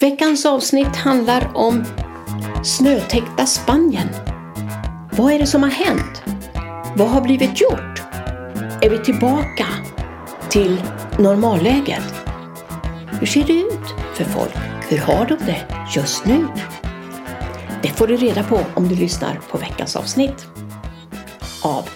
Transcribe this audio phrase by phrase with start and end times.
[0.00, 1.84] Veckans avsnitt handlar om
[2.64, 4.08] snötäckta Spanien.
[5.12, 6.22] Vad är det som har hänt?
[6.96, 8.02] Vad har blivit gjort?
[8.82, 9.66] Är vi tillbaka
[10.50, 10.82] till
[11.18, 12.14] normalläget?
[13.20, 14.54] Hur ser det ut för folk?
[14.88, 15.66] Hur har de det
[15.96, 16.46] just nu?
[17.82, 20.46] Det får du reda på om du lyssnar på veckans avsnitt
[21.62, 21.88] av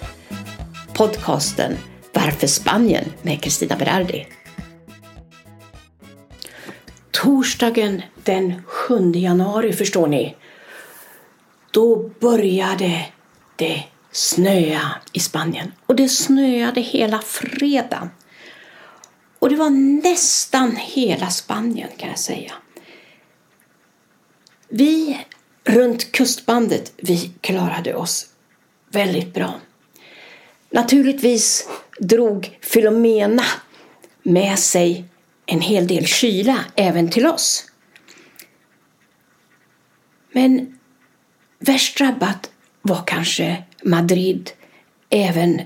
[0.93, 1.76] podcasten
[2.12, 4.26] Varför Spanien med Kristina Berardi.
[7.24, 10.36] Torsdagen den 7 januari förstår ni,
[11.70, 13.06] då började
[13.56, 15.72] det snöa i Spanien.
[15.86, 18.10] Och det snöade hela fredagen.
[19.38, 19.70] Och det var
[20.02, 22.52] nästan hela Spanien kan jag säga.
[24.68, 25.20] Vi
[25.64, 28.26] runt kustbandet, vi klarade oss
[28.88, 29.54] väldigt bra.
[30.70, 33.44] Naturligtvis drog Filomena
[34.22, 35.05] med sig
[35.47, 37.67] en hel del kyla även till oss.
[40.33, 40.78] Men
[41.59, 42.50] värst drabbat
[42.83, 44.50] var kanske Madrid,
[45.11, 45.62] även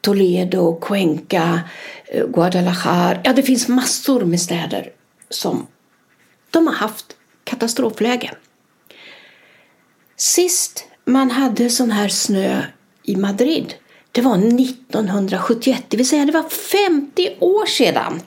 [0.00, 1.60] Toledo, Cuenca,
[2.06, 3.20] eh, Guadalajara.
[3.24, 4.92] Ja, det finns massor med städer
[5.30, 5.66] som
[6.50, 8.30] de har haft katastrofläge.
[10.16, 12.62] Sist man hade sån här snö
[13.02, 13.74] i Madrid,
[14.12, 18.20] det var 1971, det vill säga det var 50 år sedan.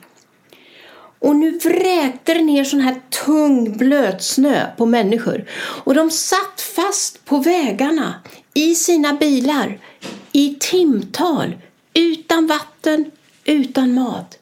[1.18, 5.44] Och nu vräkte det ner sån här tung blötsnö på människor.
[5.58, 8.14] Och de satt fast på vägarna
[8.54, 9.78] i sina bilar
[10.32, 11.56] i timtal
[11.94, 13.10] utan vatten,
[13.44, 14.38] utan mat.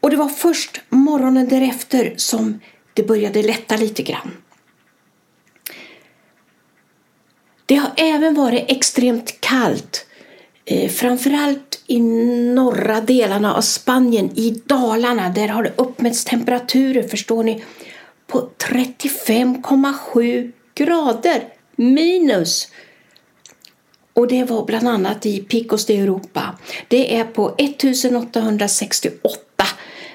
[0.00, 2.60] Och det var först morgonen därefter som
[2.94, 4.36] det började lätta lite grann.
[7.66, 10.06] Det har även varit extremt kallt,
[10.70, 15.28] eh, framförallt i norra delarna av Spanien, i Dalarna.
[15.28, 17.64] Där har det uppmätts temperaturer, förstår ni,
[18.26, 21.44] på 35,7 grader
[21.76, 22.68] minus.
[24.12, 26.58] Och det var bland annat i Picos de Europa.
[26.88, 29.66] Det är på 1868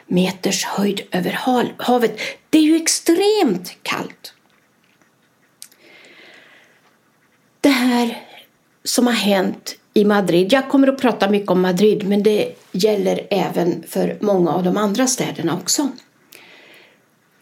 [0.08, 1.40] meters höjd över
[1.78, 2.20] havet.
[2.50, 4.34] Det är ju extremt kallt.
[7.62, 8.22] Det här
[8.84, 13.28] som har hänt i Madrid, jag kommer att prata mycket om Madrid men det gäller
[13.30, 15.90] även för många av de andra städerna också.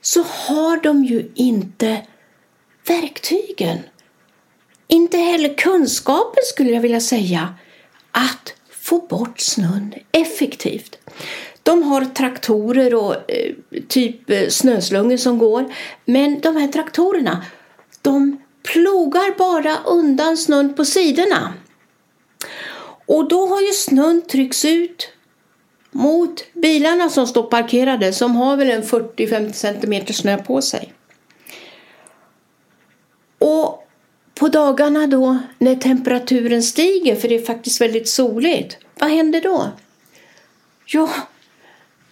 [0.02, 2.02] Så har de ju inte
[2.88, 3.78] verktygen,
[4.88, 7.54] inte heller kunskapen skulle jag vilja säga,
[8.12, 10.98] att få bort snön effektivt.
[11.64, 13.54] De har traktorer och eh,
[13.88, 15.74] typ eh, snöslungor som går.
[16.06, 17.46] Men de här traktorerna,
[18.02, 18.42] de
[18.74, 21.54] plogar bara undan snön på sidorna.
[23.14, 25.10] Och då har ju snön tryckts ut
[25.92, 30.94] mot bilarna som står parkerade som har väl en 40-50 centimeter snö på sig.
[33.40, 33.88] Och
[34.36, 39.72] på dagarna då när temperaturen stiger, för det är faktiskt väldigt soligt, vad händer då?
[40.86, 41.10] Ja,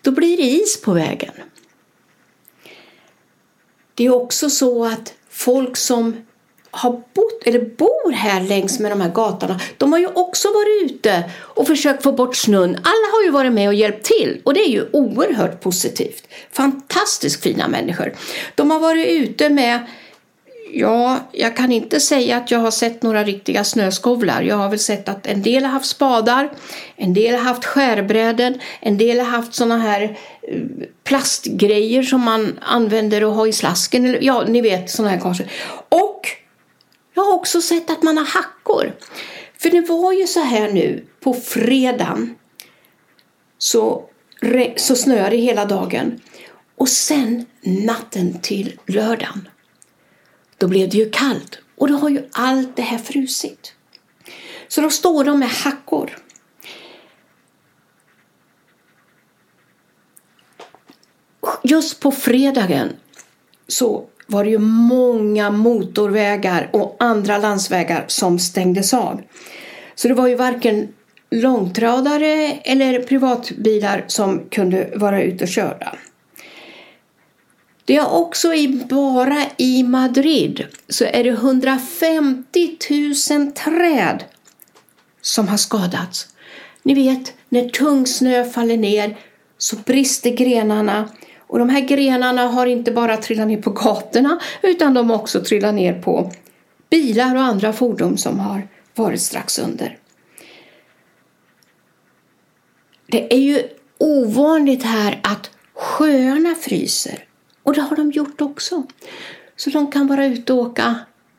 [0.01, 1.33] då blir det is på vägen.
[3.95, 6.25] Det är också så att folk som
[6.71, 10.91] har bott eller bor här längs med de här gatorna, de har ju också varit
[10.91, 12.69] ute och försökt få bort snön.
[12.69, 16.27] Alla har ju varit med och hjälpt till och det är ju oerhört positivt.
[16.51, 18.13] Fantastiskt fina människor.
[18.55, 19.79] De har varit ute med
[20.73, 24.41] Ja, jag kan inte säga att jag har sett några riktiga snöskovlar.
[24.41, 26.51] Jag har väl sett att en del har haft spadar,
[26.95, 30.59] en del har haft skärbräden, en del har haft såna här eh,
[31.03, 34.17] plastgrejer som man använder och har i slasken.
[34.21, 35.43] Ja, ni vet såna här kanske.
[35.89, 36.27] Och
[37.13, 38.95] jag har också sett att man har hackor.
[39.57, 42.35] För det var ju så här nu på fredagen
[43.57, 44.09] så,
[44.75, 46.21] så snöade det hela dagen.
[46.75, 49.49] Och sen natten till lördagen
[50.57, 53.73] då blev det ju kallt och då har ju allt det här frusit.
[54.67, 56.17] Så då står de med hackor.
[61.63, 62.89] Just på fredagen
[63.67, 69.21] så var det ju många motorvägar och andra landsvägar som stängdes av.
[69.95, 70.87] Så det var ju varken
[71.31, 75.95] långtradare eller privatbilar som kunde vara ute och köra.
[77.85, 82.77] Det är också i, bara i Madrid så är det 150
[83.31, 84.23] 000 träd
[85.21, 86.27] som har skadats.
[86.83, 89.17] Ni vet, när tung snö faller ner
[89.57, 91.09] så brister grenarna
[91.51, 95.43] och de här grenarna har inte bara trillat ner på gatorna utan de har också
[95.43, 96.31] trillat ner på
[96.89, 99.97] bilar och andra fordon som har varit strax under.
[103.07, 103.63] Det är ju
[103.97, 107.25] ovanligt här att sjöarna fryser
[107.63, 108.83] Och det har de gjort också.
[109.55, 110.95] Så de kan vara ute och åka.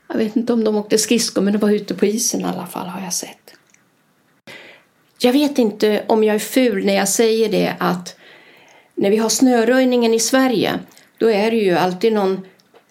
[0.08, 2.66] Jag vet inte om de åkte skridskor men de var ute på isen i alla
[2.66, 3.54] fall har jag sett.
[5.18, 8.16] Jag vet inte om jag är ful när jag säger det att
[8.94, 10.78] när vi har snöröjningen i Sverige
[11.18, 12.40] då är det ju alltid någon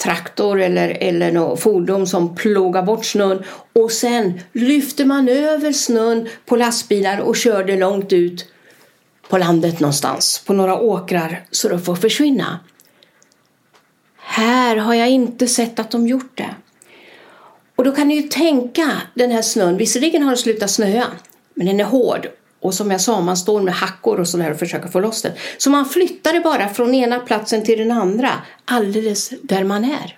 [0.04, 3.44] traktor eller, eller något fordon som plogar bort snön
[3.74, 8.46] och sen lyfter man över snön på lastbilar och kör det långt ut
[9.30, 12.60] på landet någonstans på några åkrar så det får försvinna.
[14.18, 16.56] Här har jag inte sett att de gjort det.
[17.76, 21.08] Och då kan ni ju tänka den här snön, visserligen har det slutat snöa
[21.54, 22.28] men den är hård
[22.62, 25.32] och som jag sa, man står med hackor och sådär och försöker få loss den.
[25.58, 28.32] Så man flyttar det bara från ena platsen till den andra,
[28.66, 30.18] alldeles där man är.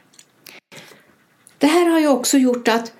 [1.57, 2.93] Det här har ju också gjort att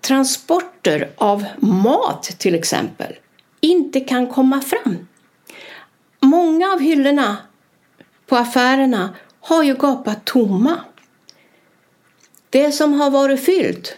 [0.00, 3.12] transporter av mat till exempel
[3.60, 5.08] inte kan komma fram.
[6.20, 7.36] Många av hyllorna
[8.26, 10.80] på affärerna har ju gapat tomma.
[12.50, 13.96] Det som har varit fyllt,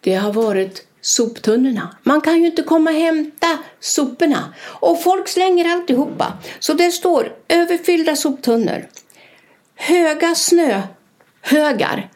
[0.00, 1.96] det har varit soptunnorna.
[2.02, 4.54] Man kan ju inte komma och hämta soporna.
[4.60, 6.32] Och folk slänger alltihopa.
[6.58, 8.86] Så det står överfyllda soptunnor.
[9.74, 12.10] Höga snöhögar.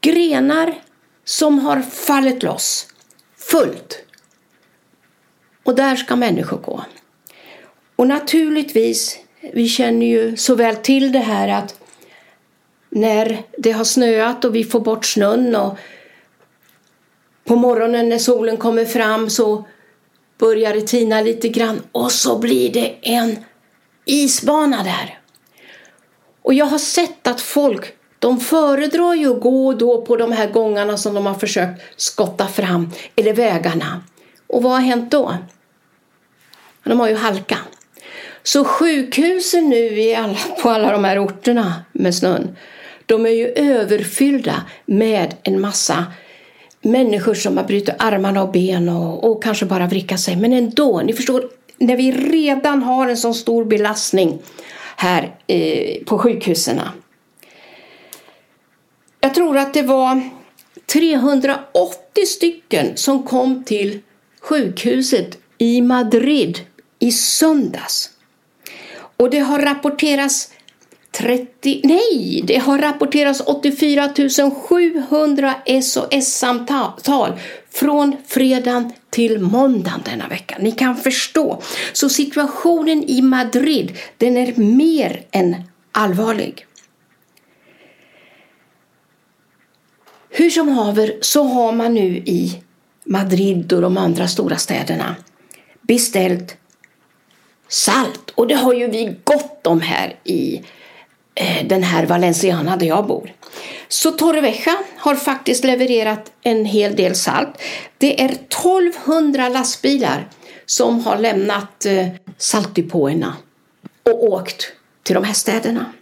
[0.00, 0.74] Grenar
[1.24, 2.86] som har fallit loss.
[3.36, 4.02] Fullt.
[5.64, 6.84] Och där ska människor gå.
[7.96, 9.18] Och naturligtvis,
[9.52, 11.80] vi känner ju så väl till det här att
[12.90, 15.78] när det har snöat och vi får bort snön och
[17.46, 19.64] på morgonen när solen kommer fram så
[20.38, 23.36] börjar det tina lite grann och så blir det en
[24.04, 25.18] isbana där.
[26.42, 30.50] Och jag har sett att folk de föredrar ju att gå då på de här
[30.50, 34.02] gångarna som de har försökt skotta fram, eller vägarna.
[34.46, 35.36] Och vad har hänt då?
[36.84, 37.58] De har ju halka.
[38.42, 42.56] Så sjukhusen nu i alla, på alla de här orterna med snön,
[43.06, 46.04] de är ju överfyllda med en massa
[46.82, 50.36] människor som har brutit armarna och ben och, och kanske bara vrickat sig.
[50.36, 54.38] Men ändå, ni förstår, när vi redan har en så stor belastning
[54.96, 56.80] här eh, på sjukhusen.
[59.20, 60.30] Jag tror att det var
[60.92, 64.00] 380 stycken som kom till
[64.40, 66.60] sjukhuset i Madrid
[66.98, 68.10] i söndags.
[69.16, 70.52] Och det har rapporterats
[71.18, 74.10] 30, nej, det har rapporterats 84
[74.68, 77.32] 700 SOS-samtal
[77.70, 80.56] från fredagen till måndagen denna vecka.
[80.60, 81.62] Ni kan förstå.
[81.92, 85.56] Så situationen i Madrid, den är mer än
[85.92, 86.66] allvarlig.
[90.30, 92.62] Hur som haver så har man nu i
[93.04, 95.16] Madrid och de andra stora städerna
[95.80, 96.56] beställt
[97.68, 98.30] salt.
[98.34, 100.62] Och det har ju vi gott om här i
[101.38, 103.32] Eh, den här Valenciana där jag bor.
[103.88, 107.62] Så Torrevieja har faktiskt levererat en hel del salt.
[107.98, 110.28] Det är 1200 lastbilar
[110.66, 112.06] som har lämnat eh,
[112.38, 113.36] saltdepåerna
[114.02, 114.72] och åkt
[115.02, 115.92] till de här städerna.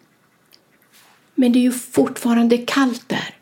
[1.34, 3.34] Men det är ju fortfarande kallt där.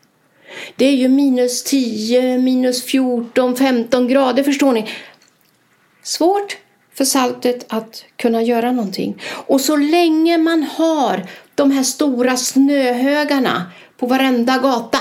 [0.75, 4.89] Det är ju minus 10, minus 14, 15 grader förstår ni.
[6.03, 6.57] Svårt
[6.93, 9.21] för saltet att kunna göra någonting.
[9.47, 14.99] Och så länge man har de här stora snöhögarna på varenda gata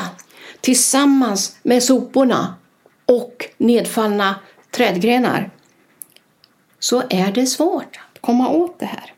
[0.60, 2.54] tillsammans med soporna
[3.06, 4.34] och nedfallna
[4.70, 5.50] trädgrenar
[6.78, 9.14] så är det svårt att komma åt det här.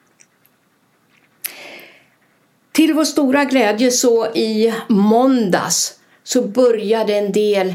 [2.72, 7.74] Till vår stora glädje så i måndags så började en del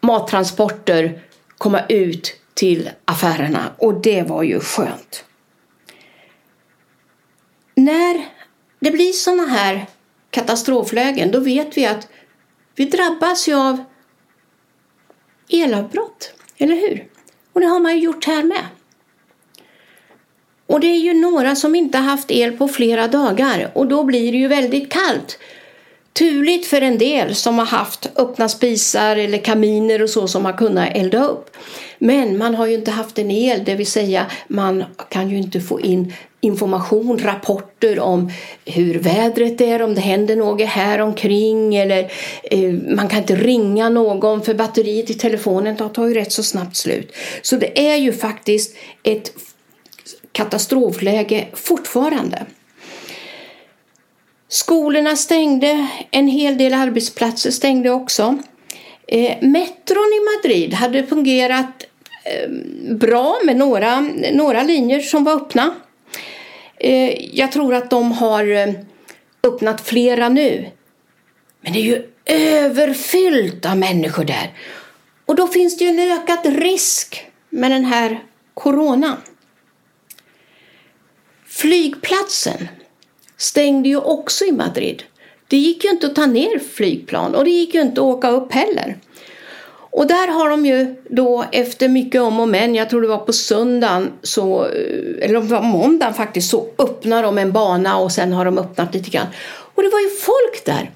[0.00, 1.22] mattransporter
[1.58, 5.24] komma ut till affärerna och det var ju skönt.
[7.74, 8.31] När
[8.82, 9.86] det blir sådana här
[10.30, 12.08] katastroflägen då vet vi att
[12.74, 13.84] vi drabbas ju av
[15.48, 17.08] elavbrott, eller hur?
[17.52, 18.66] Och det har man ju gjort här med.
[20.66, 24.32] Och det är ju några som inte haft el på flera dagar och då blir
[24.32, 25.38] det ju väldigt kallt.
[26.12, 30.52] Turligt för en del som har haft öppna spisar eller kaminer och så som har
[30.52, 31.56] kunnat elda upp.
[31.98, 35.60] Men man har ju inte haft en el, det vill säga man kan ju inte
[35.60, 36.12] få in
[36.44, 38.30] information, rapporter om
[38.64, 43.88] hur vädret är, om det händer något här omkring eller eh, man kan inte ringa
[43.88, 47.12] någon för batteriet i telefonen tar ju rätt så snabbt slut.
[47.42, 49.32] Så det är ju faktiskt ett
[50.32, 52.46] katastrofläge fortfarande.
[54.52, 58.38] Skolorna stängde, en hel del arbetsplatser stängde också.
[59.08, 61.84] Eh, metron i Madrid hade fungerat
[62.24, 62.50] eh,
[62.94, 64.00] bra med några,
[64.32, 65.74] några linjer som var öppna.
[66.76, 68.74] Eh, jag tror att de har eh,
[69.42, 70.70] öppnat flera nu.
[71.60, 74.50] Men det är ju överfyllt av människor där.
[75.26, 78.22] Och då finns det ju en ökad risk med den här
[78.54, 79.16] coronan.
[81.46, 82.68] Flygplatsen
[83.42, 85.02] stängde ju också i Madrid.
[85.48, 88.30] Det gick ju inte att ta ner flygplan och det gick ju inte att åka
[88.30, 88.98] upp heller.
[89.90, 93.18] Och där har de ju då efter mycket om och men, jag tror det var
[93.18, 94.64] på söndagen, så,
[95.20, 98.94] eller det var måndagen faktiskt, så öppnar de en bana och sen har de öppnat
[98.94, 99.26] lite grann.
[99.74, 100.90] Och det var ju folk där.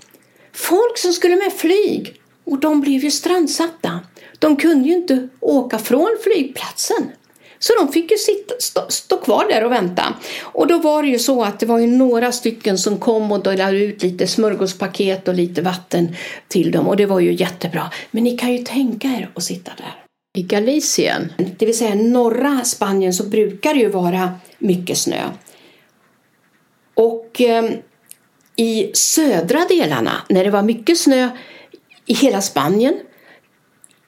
[0.52, 2.20] Folk som skulle med flyg.
[2.44, 4.00] Och de blev ju strandsatta.
[4.38, 7.10] De kunde ju inte åka från flygplatsen.
[7.58, 10.14] Så de fick ju sitta, stå, stå, kvar där och vänta.
[10.42, 13.42] Och då var det ju så att det var ju några stycken som kom och
[13.42, 16.16] delade ut lite smörgåspaket och lite vatten
[16.48, 17.90] till dem och det var ju jättebra.
[18.10, 20.02] Men ni kan ju tänka er att sitta där.
[20.36, 25.20] I Galicien, det vill säga norra Spanien, så brukar det ju vara mycket snö.
[26.94, 27.70] Och eh,
[28.56, 31.28] i södra delarna, när det var mycket snö
[32.06, 32.94] i hela Spanien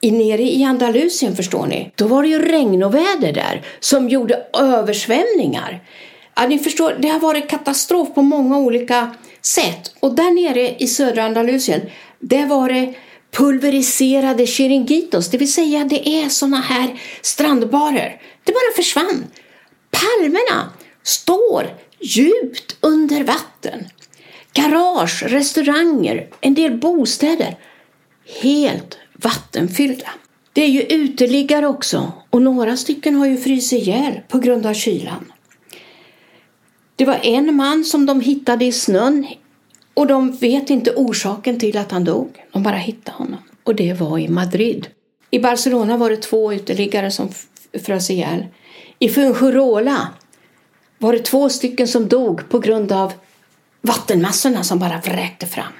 [0.01, 4.09] i, nere i Andalusien förstår ni, då var det ju regn och väder där som
[4.09, 5.83] gjorde översvämningar.
[6.35, 9.95] Ja, ni förstår, det har varit katastrof på många olika sätt.
[9.99, 11.81] Och där nere i södra Andalusien,
[12.19, 12.93] där var det
[13.31, 18.21] pulveriserade chiringuitos, det vill säga det är såna här strandbarer.
[18.43, 19.27] Det bara försvann.
[19.91, 21.67] Palmerna står
[21.99, 23.87] djupt under vatten.
[24.53, 27.57] Garage, restauranger, en del bostäder.
[28.41, 30.09] Helt vattenfyllda.
[30.53, 34.73] Det är ju uteliggare också och några stycken har ju frysit ihjäl på grund av
[34.73, 35.31] kylan.
[36.95, 39.27] Det var en man som de hittade i snön
[39.93, 42.29] och de vet inte orsaken till att han dog.
[42.51, 44.87] De bara hittade honom och det var i Madrid.
[45.31, 47.29] I Barcelona var det två uteliggare som
[47.85, 48.45] frös ihjäl.
[48.99, 50.07] I Fuengirola
[50.97, 53.13] var det två stycken som dog på grund av
[53.81, 55.73] vattenmassorna som bara vräkte fram.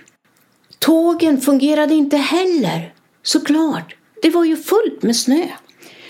[0.79, 2.93] Tågen fungerade inte heller
[3.23, 5.47] Såklart, det var ju fullt med snö.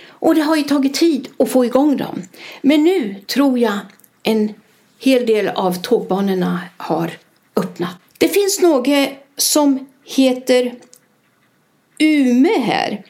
[0.10, 2.22] Och det har ju tagit tid att få igång dem.
[2.62, 3.80] Men nu tror jag
[4.24, 4.54] en
[5.00, 7.12] hel del av tågbanorna har
[7.56, 7.96] öppnat.
[8.18, 10.76] Det finns något som heter
[12.00, 13.04] UME här.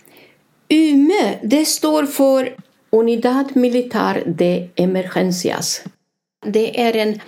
[0.70, 2.56] UME, det står för
[2.89, 5.82] Unidad Militar de Emergencias.
[6.46, 7.20] Det är en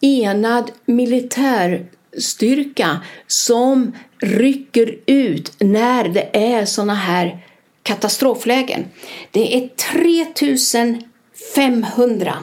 [0.00, 1.86] enad militär
[2.20, 7.38] styrka som rycker ut när det är sådana här
[7.82, 8.84] katastroflägen.
[9.30, 12.34] Det är 3500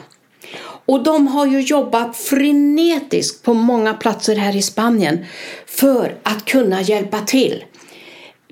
[0.86, 5.24] och de har ju jobbat frenetiskt på många platser här i Spanien
[5.66, 7.64] för att kunna hjälpa till.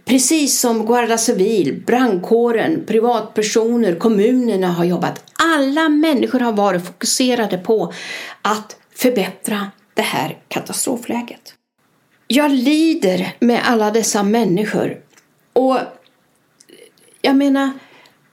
[0.04, 5.24] Precis som Guarda Civil, brandkåren, privatpersoner, kommunerna har jobbat.
[5.56, 7.92] Alla människor har varit fokuserade på
[8.42, 11.54] att förbättra det här katastrofläget.
[12.26, 14.96] Jag lider med alla dessa människor.
[15.52, 15.78] Och
[17.22, 17.70] jag menar,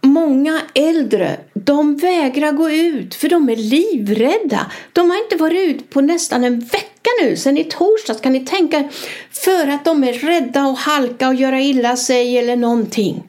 [0.01, 4.71] många äldre, de vägrar gå ut för de är livrädda.
[4.93, 8.45] De har inte varit ut på nästan en vecka nu, sedan i torsdags kan ni
[8.45, 8.89] tänka
[9.31, 13.23] för att de är rädda att halka och göra illa sig eller någonting.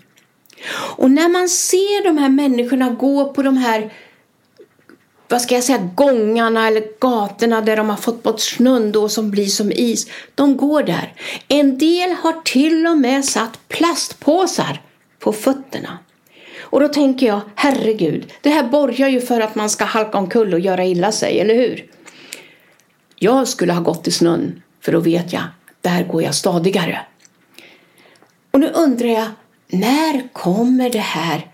[0.97, 3.93] Och när man ser de här människorna gå på de här
[5.31, 9.31] vad ska jag säga, gångarna eller gatorna där de har fått bort snön då som
[9.31, 10.07] blir som is.
[10.35, 11.15] De går där.
[11.49, 14.83] En del har till och med satt plastpåsar
[15.19, 15.99] på fötterna.
[16.61, 20.55] Och då tänker jag, herregud, det här borgar ju för att man ska halka omkull
[20.55, 21.85] och göra illa sig, eller hur?
[23.17, 25.43] Jag skulle ha gått i snön, för då vet jag,
[25.81, 27.01] där går jag stadigare.
[28.51, 29.27] Och nu undrar jag,
[29.69, 31.47] när kommer det här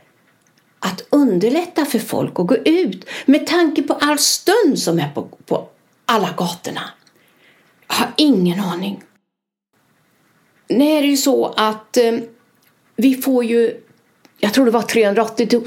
[0.86, 5.22] att underlätta för folk att gå ut med tanke på all stund som är på,
[5.46, 5.68] på
[6.06, 6.82] alla gatorna?
[7.88, 9.02] Jag har ingen aning.
[10.68, 12.12] Nu är det ju så att eh,
[12.96, 13.80] vi får ju,
[14.38, 15.62] jag tror det var 380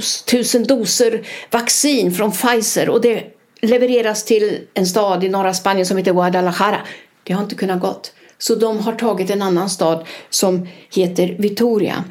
[0.55, 3.23] 000 doser vaccin från Pfizer och det
[3.61, 6.81] levereras till en stad i norra Spanien som heter Guadalajara.
[7.23, 8.13] Det har inte kunnat gått.
[8.37, 12.03] Så de har tagit en annan stad som heter Vitoria.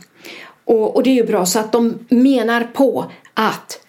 [0.68, 3.80] Och, och det är ju bra så att de menar på att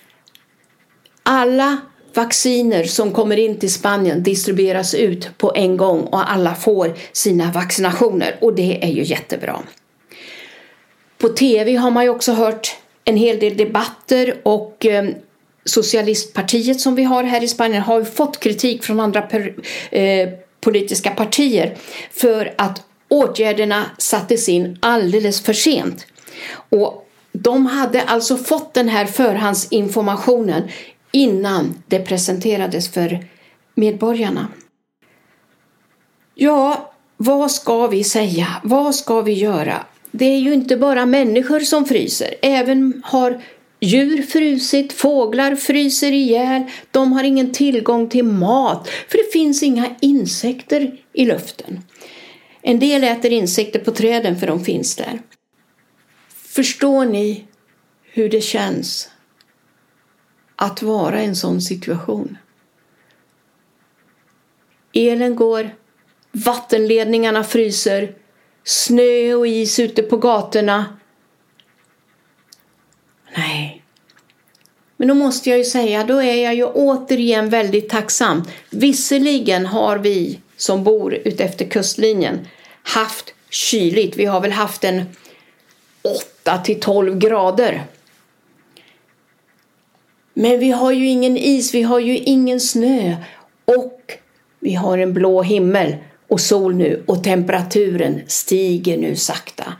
[1.24, 1.78] alla
[2.14, 7.52] vacciner som kommer in till Spanien distribueras ut på en gång och alla får sina
[7.52, 9.60] vaccinationer och det är ju jättebra.
[11.18, 15.10] På tv har man ju också hört en hel del debatter och eh,
[15.66, 19.56] Socialistpartiet som vi har här i Spanien har ju fått kritik från andra per,
[19.92, 20.30] eh,
[20.62, 21.78] politiska partier
[22.12, 26.06] för att åtgärderna sattes in alldeles för sent.
[26.70, 30.64] Och de hade alltså fått den här förhandsinformationen
[31.12, 33.26] innan det presenterades för
[33.76, 34.48] medborgarna.
[36.36, 38.48] Ja, vad ska vi säga?
[38.64, 39.86] Vad ska vi göra?
[40.12, 42.36] Det är ju inte bara människor som fryser.
[42.42, 43.42] Även har
[43.80, 46.64] djur frusit, fåglar fryser ihjäl.
[46.92, 51.80] De har ingen tillgång till mat för det finns inga insekter i luften.
[52.62, 55.20] En del äter insekter på träden för de finns där.
[56.60, 57.46] Förstår ni
[58.04, 59.10] hur det känns
[60.56, 62.38] att vara i en sån situation?
[64.94, 65.76] Elen går,
[66.32, 68.16] vattenledningarna fryser,
[68.64, 70.86] snö och is ute på gatorna.
[73.38, 73.84] Nej.
[74.98, 78.44] Men då måste jag ju säga, då är jag ju återigen väldigt tacksam.
[78.70, 82.48] Visserligen har vi som bor utefter kustlinjen
[82.84, 84.16] haft kyligt.
[84.16, 85.06] Vi har väl haft en
[86.44, 87.84] 8 till 12 grader.
[90.34, 93.16] Men vi har ju ingen is, vi har ju ingen snö
[93.66, 94.18] och
[94.60, 95.96] vi har en blå himmel
[96.28, 99.74] och sol nu och temperaturen stiger nu sakta.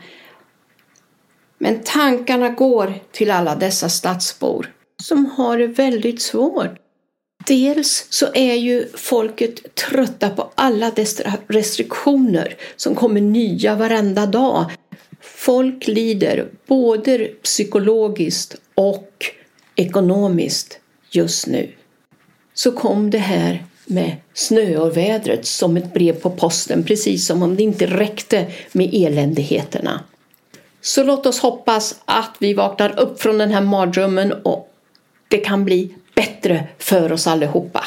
[1.58, 4.72] Men tankarna går till alla dessa stadsbor
[5.02, 6.78] som har det väldigt svårt.
[7.46, 14.70] Dels så är ju folket trötta på alla dessa restriktioner som kommer nya varenda dag.
[15.40, 19.24] Folk lider både psykologiskt och
[19.76, 20.78] ekonomiskt
[21.10, 21.72] just nu.
[22.54, 27.62] Så kom det här med snöovädret som ett brev på posten, precis som om det
[27.62, 30.04] inte räckte med eländigheterna.
[30.80, 34.72] Så låt oss hoppas att vi vaknar upp från den här mardrömmen och
[35.28, 37.84] det kan bli bättre för oss allihopa.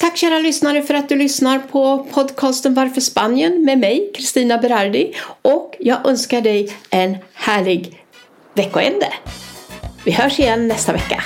[0.00, 5.14] Tack kära lyssnare för att du lyssnar på podcasten Varför Spanien med mig, Kristina Berardi.
[5.42, 8.04] Och jag önskar dig en härlig
[8.54, 9.12] veckoände.
[10.04, 11.22] Vi hörs igen nästa vecka.